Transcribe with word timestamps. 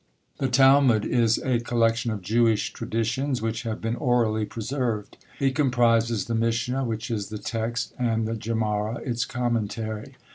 The 0.39 0.47
TALMUD 0.47 1.05
is 1.05 1.37
a 1.37 1.59
collection 1.59 2.09
of 2.09 2.23
Jewish 2.23 2.73
traditions 2.73 3.39
which 3.39 3.61
have 3.61 3.79
been 3.81 3.95
orally 3.95 4.45
preserved. 4.45 5.15
It 5.39 5.53
comprises 5.53 6.25
the 6.25 6.33
MISHNA, 6.33 6.85
which 6.87 7.11
is 7.11 7.29
the 7.29 7.37
text; 7.37 7.93
and 7.99 8.27
the 8.27 8.33
GEMARA, 8.35 9.01
its 9.05 9.25
commentary. 9.25 10.15